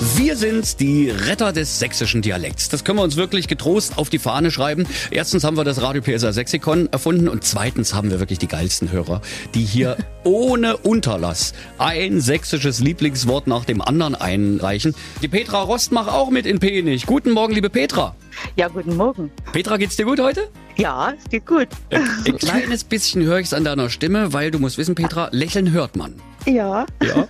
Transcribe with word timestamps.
Wir 0.00 0.36
sind 0.36 0.80
die 0.80 1.08
Retter 1.08 1.52
des 1.52 1.78
sächsischen 1.78 2.20
Dialekts. 2.20 2.68
Das 2.68 2.82
können 2.82 2.98
wir 2.98 3.04
uns 3.04 3.16
wirklich 3.16 3.46
getrost 3.46 3.96
auf 3.96 4.10
die 4.10 4.18
Fahne 4.18 4.50
schreiben. 4.50 4.86
Erstens 5.10 5.44
haben 5.44 5.56
wir 5.56 5.64
das 5.64 5.80
Radio 5.82 6.02
PSR 6.02 6.32
Sexikon 6.32 6.88
erfunden 6.92 7.28
und 7.28 7.44
zweitens 7.44 7.94
haben 7.94 8.10
wir 8.10 8.18
wirklich 8.18 8.40
die 8.40 8.48
geilsten 8.48 8.90
Hörer, 8.90 9.22
die 9.54 9.64
hier 9.64 9.96
ohne 10.24 10.76
Unterlass 10.78 11.54
ein 11.78 12.20
sächsisches 12.20 12.80
Lieblingswort 12.80 13.46
nach 13.46 13.64
dem 13.64 13.80
anderen 13.80 14.14
einreichen. 14.16 14.94
Die 15.22 15.28
Petra 15.28 15.62
Rost 15.62 15.92
macht 15.92 16.10
auch 16.10 16.30
mit 16.30 16.44
in 16.44 16.58
Penich. 16.58 17.06
Guten 17.06 17.30
Morgen, 17.30 17.54
liebe 17.54 17.70
Petra. 17.70 18.16
Ja, 18.56 18.68
guten 18.68 18.96
Morgen. 18.96 19.30
Petra, 19.52 19.76
geht's 19.76 19.96
dir 19.96 20.06
gut 20.06 20.18
heute? 20.20 20.48
Ja, 20.76 21.14
es 21.16 21.30
geht 21.30 21.46
gut. 21.46 21.68
Ein 21.90 22.36
kleines 22.38 22.82
bisschen 22.82 23.22
höre 23.22 23.38
ich 23.38 23.46
es 23.46 23.54
an 23.54 23.64
deiner 23.64 23.88
Stimme, 23.90 24.32
weil 24.32 24.50
du 24.50 24.58
musst 24.58 24.76
wissen, 24.76 24.96
Petra, 24.96 25.28
lächeln 25.30 25.70
hört 25.70 25.94
man. 25.96 26.14
Ja. 26.46 26.86
Ja. 27.02 27.26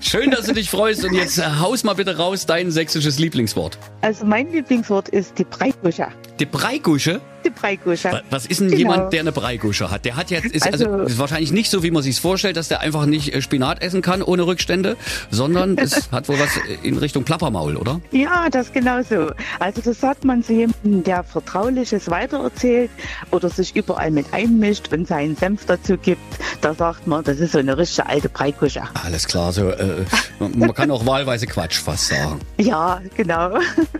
Schön, 0.00 0.30
dass 0.30 0.46
du 0.46 0.52
dich 0.52 0.68
freust 0.70 1.04
und 1.04 1.14
jetzt 1.14 1.38
äh, 1.38 1.42
haus 1.60 1.84
mal 1.84 1.94
bitte 1.94 2.16
raus 2.16 2.46
dein 2.46 2.70
sächsisches 2.70 3.18
Lieblingswort. 3.18 3.78
Also 4.00 4.24
mein 4.26 4.50
Lieblingswort 4.52 5.08
ist 5.08 5.38
die 5.38 5.44
Breigusche. 5.44 6.08
Die 6.38 6.46
Breigusche? 6.46 7.20
Die 7.44 7.50
Breigusche. 7.50 8.12
Wa- 8.12 8.22
Was 8.30 8.46
ist 8.46 8.60
denn 8.60 8.68
Genau. 8.68 8.78
jemand, 8.78 9.12
der 9.12 9.20
eine 9.20 9.32
Breigusche 9.32 9.90
hat? 9.90 10.04
Der 10.04 10.16
hat 10.16 10.30
jetzt, 10.30 10.46
ist, 10.46 10.64
also, 10.66 10.86
Also- 10.86 11.04
ist 11.04 11.18
wahrscheinlich 11.18 11.50
nicht 11.52 11.70
so, 11.70 11.82
wie 11.82 11.90
man 11.90 12.02
sich 12.02 12.20
vorstellt, 12.20 12.56
dass 12.56 12.68
der 12.68 12.80
einfach 12.80 13.06
nicht 13.06 13.34
äh, 13.34 13.42
Spinat 13.42 13.82
essen 13.82 14.02
kann 14.02 14.22
ohne 14.22 14.46
Rückstände, 14.46 14.96
sondern 15.30 15.76
es 15.78 16.10
hat 16.12 16.28
wohl 16.28 16.38
was 16.38 16.56
äh, 16.56 16.86
in 16.86 16.98
Richtung 16.98 17.24
Plappermaul, 17.24 17.76
oder? 17.76 18.00
Ja, 18.12 18.48
das 18.50 18.72
genau 18.72 19.02
so. 19.02 19.30
Also 19.58 19.80
das 19.82 20.00
sagt 20.00 20.24
man 20.24 20.42
zu 20.44 20.52
jemandem, 20.52 21.02
der 21.04 21.24
Vertrauliches 21.24 22.08
weitererzählt 22.10 22.90
oder 23.32 23.48
sich 23.48 23.74
überall 23.74 24.10
mit 24.10 24.26
einmischt 24.32 24.92
und 24.92 25.08
seinen 25.08 25.36
Senf 25.36 25.64
dazu 25.66 25.96
gibt. 25.96 26.20
Da 26.62 26.72
sagt 26.74 27.06
man, 27.08 27.24
das 27.24 27.38
ist 27.40 27.52
so 27.52 27.58
eine 27.58 27.76
richtige 27.76 28.08
alte 28.08 28.28
Breigusche. 28.28 28.82
Alles 29.04 29.26
klar, 29.26 29.52
so, 29.52 29.68
äh, 29.70 30.04
man 30.38 30.72
kann 30.72 30.90
auch 30.92 31.04
wahlweise 31.04 31.46
Quatschfass 31.48 32.06
sagen. 32.08 32.40
Ja, 32.56 33.00
genau. 33.16 33.56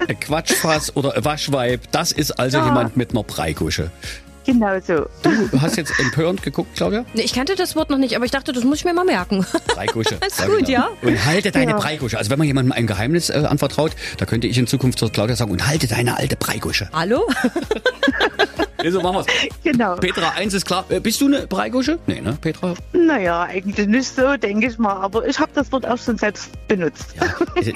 Äh, 0.06 0.14
Quatschfass 0.14 0.94
oder 0.96 1.12
Waschweib, 1.24 1.80
das 1.90 2.12
ist 2.12 2.30
also 2.38 2.58
Ja. 2.58 2.64
jemand 2.66 2.96
mit 2.96 3.10
einer 3.10 3.24
Breigusche. 3.24 3.90
Genau 4.46 4.78
so. 4.80 5.06
Du 5.22 5.60
hast 5.60 5.76
jetzt 5.76 5.92
empörend 6.00 6.42
geguckt, 6.42 6.74
Claudia? 6.76 7.04
Nee, 7.14 7.22
Ich 7.22 7.32
kannte 7.32 7.54
das 7.56 7.74
Wort 7.76 7.90
noch 7.90 7.98
nicht, 7.98 8.14
aber 8.16 8.24
ich 8.24 8.30
dachte, 8.32 8.52
das 8.52 8.64
muss 8.64 8.78
ich 8.78 8.84
mir 8.84 8.92
mal 8.94 9.04
merken. 9.04 9.44
Breigusche. 9.68 10.18
Ist 10.26 10.44
gut, 10.46 10.68
ja. 10.68 10.88
Und 11.02 11.24
halte 11.24 11.50
deine 11.52 11.72
Ja. 11.72 11.76
Breigusche. 11.78 12.18
Also 12.18 12.30
wenn 12.30 12.38
man 12.38 12.46
jemandem 12.48 12.72
ein 12.72 12.86
Geheimnis 12.88 13.28
äh, 13.30 13.44
anvertraut, 13.48 13.92
da 14.18 14.24
könnte 14.24 14.46
ich 14.48 14.58
in 14.58 14.66
Zukunft 14.68 14.98
zur 15.00 15.10
Claudia 15.12 15.34
sagen, 15.36 15.50
und 15.52 15.66
halte 15.66 15.86
deine 15.88 16.16
alte 16.16 16.36
Breigusche. 16.36 16.88
Hallo? 16.92 17.28
So 18.90 19.00
machen 19.00 19.16
wir's. 19.16 19.26
Genau. 19.62 19.96
Petra, 19.96 20.30
eins 20.30 20.54
ist 20.54 20.66
klar. 20.66 20.84
Äh, 20.88 21.00
Bist 21.00 21.20
du 21.20 21.26
eine 21.26 21.46
Breigusche? 21.46 21.98
Nee, 22.06 22.20
ne, 22.20 22.36
Petra? 22.40 22.74
Naja, 22.92 23.42
eigentlich 23.42 23.86
nicht 23.86 24.14
so, 24.14 24.36
denke 24.36 24.66
ich 24.66 24.78
mal. 24.78 24.94
Aber 24.96 25.26
ich 25.26 25.38
habe 25.38 25.50
das 25.54 25.70
Wort 25.72 25.86
auch 25.86 25.98
schon 25.98 26.18
selbst 26.18 26.50
benutzt. 26.68 27.14
Ja. 27.20 27.26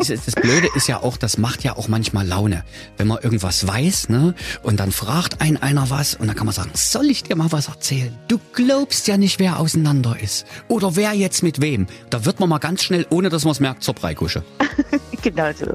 Es 0.00 0.10
ist- 0.10 0.26
Das 0.26 0.34
Blöde 0.34 0.68
ist 0.74 0.88
ja 0.88 1.02
auch, 1.02 1.16
das 1.16 1.38
macht 1.38 1.62
ja 1.64 1.76
auch 1.76 1.88
manchmal 1.88 2.26
Laune. 2.26 2.64
Wenn 2.96 3.06
man 3.08 3.18
irgendwas 3.22 3.66
weiß, 3.66 4.08
ne, 4.08 4.34
und 4.62 4.80
dann 4.80 4.92
fragt 4.92 5.40
ein 5.40 5.56
einer 5.62 5.90
was, 5.90 6.14
und 6.14 6.26
dann 6.26 6.36
kann 6.36 6.46
man 6.46 6.54
sagen, 6.54 6.70
soll 6.74 7.06
ich 7.06 7.22
dir 7.22 7.36
mal 7.36 7.52
was 7.52 7.68
erzählen? 7.68 8.16
Du 8.28 8.38
glaubst 8.54 9.06
ja 9.08 9.16
nicht, 9.16 9.38
wer 9.38 9.58
auseinander 9.60 10.16
ist. 10.20 10.46
Oder 10.68 10.96
wer 10.96 11.12
jetzt 11.12 11.42
mit 11.42 11.60
wem. 11.60 11.86
Da 12.10 12.24
wird 12.24 12.40
man 12.40 12.48
mal 12.48 12.58
ganz 12.58 12.82
schnell, 12.82 13.06
ohne 13.10 13.28
dass 13.28 13.44
man 13.44 13.52
es 13.52 13.60
merkt, 13.60 13.82
zur 13.82 13.94
Breigusche. 13.94 14.42
Genau 15.22 15.50
so. 15.58 15.66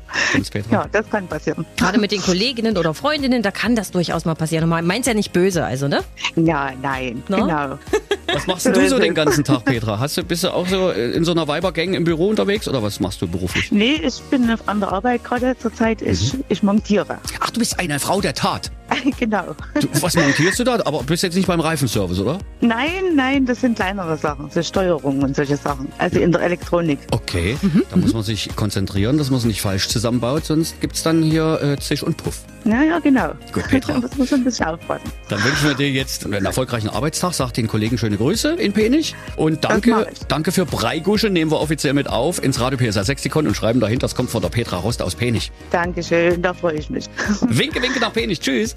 Ja, 0.71 0.85
das 0.93 1.09
kann 1.09 1.27
passieren. 1.27 1.65
Gerade 1.75 1.99
mit 1.99 2.11
den 2.13 2.21
Kolleginnen 2.21 2.77
oder 2.77 2.93
Freundinnen, 2.93 3.41
da 3.41 3.52
kann 3.52 3.75
das 3.75 3.91
durchaus 3.91 4.23
mal 4.23 4.35
passieren. 4.35 4.63
Und 4.71 4.85
man 4.85 5.02
ja 5.02 5.13
nicht 5.13 5.20
böse, 5.30 5.64
also, 5.64 5.88
ne? 5.88 6.03
Ja, 6.36 6.72
nein, 6.81 7.23
Na? 7.27 7.38
genau. 7.38 7.80
Was 8.33 8.47
machst 8.47 8.66
denn 8.66 8.73
du 8.73 8.88
so 8.89 8.97
den 8.97 9.14
ganzen 9.22 9.44
Tag, 9.44 9.66
Petra? 9.66 10.00
Hast 10.00 10.17
du, 10.17 10.23
bist 10.23 10.44
du 10.44 10.53
auch 10.53 10.67
so 10.67 10.89
äh, 10.91 11.11
in 11.11 11.23
so 11.25 11.31
einer 11.31 11.47
Weibergang 11.47 11.94
im 11.94 12.03
Büro 12.03 12.30
unterwegs 12.30 12.67
oder 12.67 12.81
was 12.81 13.00
machst 13.00 13.22
du 13.22 13.27
beruflich? 13.27 13.72
Nee, 13.72 14.02
ich 14.03 14.22
bin 14.23 14.49
an 14.66 14.80
der 14.80 14.92
Arbeit 14.92 15.23
gerade 15.23 15.58
zurzeit. 15.58 16.02
Ich, 16.02 16.33
ich 16.48 16.64
montiere. 16.64 17.20
Ach, 17.39 17.49
du 17.49 17.59
bist 17.59 17.80
eine 17.80 17.99
Frau 17.99 18.21
der 18.21 18.33
Tat. 18.33 18.71
genau. 19.19 19.55
Du, 19.79 19.87
was 20.02 20.15
montierst 20.15 20.59
du 20.59 20.63
da? 20.63 20.79
Aber 20.85 21.03
bist 21.03 21.23
jetzt 21.23 21.35
nicht 21.35 21.47
beim 21.47 21.59
Reifenservice, 21.59 22.19
oder? 22.19 22.39
Nein, 22.61 23.15
nein, 23.15 23.45
das 23.45 23.61
sind 23.61 23.75
kleinere 23.75 24.17
Sachen, 24.17 24.49
so 24.49 24.61
Steuerung 24.61 25.21
und 25.23 25.35
solche 25.35 25.57
Sachen. 25.57 25.87
Also 25.97 26.19
in 26.19 26.31
der 26.31 26.41
Elektronik. 26.41 26.99
Okay, 27.11 27.57
da 27.89 27.97
muss 27.97 28.13
man 28.13 28.23
sich 28.23 28.55
konzentrieren, 28.55 29.17
dass 29.17 29.29
man 29.29 29.39
es 29.39 29.45
nicht 29.45 29.61
falsch 29.61 29.87
zusammenbaut, 29.87 30.45
sonst 30.45 30.79
gibt's 30.81 31.03
dann 31.03 31.23
hier 31.23 31.59
äh, 31.61 31.79
Zisch 31.79 32.03
und 32.03 32.17
Puff. 32.17 32.41
Ja, 32.63 32.83
ja, 32.83 32.99
genau. 32.99 33.33
Gut, 33.52 33.67
Petra. 33.67 33.99
Das 34.02 34.17
muss 34.17 34.31
man 34.31 34.41
ein 34.41 34.43
bisschen 34.43 34.65
aufpassen. 34.65 35.11
Dann 35.29 35.43
wünschen 35.43 35.67
wir 35.67 35.75
dir 35.75 35.89
jetzt 35.89 36.25
einen 36.25 36.45
erfolgreichen 36.45 36.89
Arbeitstag. 36.89 37.33
Sag 37.33 37.53
den 37.53 37.67
Kollegen 37.67 37.97
schöne 37.97 38.17
Grüße 38.17 38.53
in 38.53 38.73
Penich. 38.73 39.15
Und 39.35 39.63
danke, 39.63 40.08
danke 40.27 40.52
für 40.52 40.65
Breigusche, 40.65 41.29
nehmen 41.29 41.52
wir 41.52 41.59
offiziell 41.59 41.93
mit 41.93 42.08
auf 42.08 42.43
ins 42.43 42.59
Radio 42.59 42.77
PSA 42.77 43.03
Sexikon 43.03 43.47
und 43.47 43.55
schreiben 43.55 43.79
dahinter, 43.79 44.05
das 44.05 44.15
kommt 44.15 44.29
von 44.29 44.41
der 44.41 44.49
Petra 44.49 44.77
Rost 44.77 45.02
aus 45.02 45.15
Penich. 45.15 45.52
Dankeschön, 45.71 46.41
da 46.41 46.53
freue 46.53 46.75
ich 46.75 46.89
mich. 46.89 47.05
Winke, 47.41 47.81
winke 47.81 47.99
nach 47.99 48.13
Penich. 48.13 48.39
Tschüss. 48.39 48.75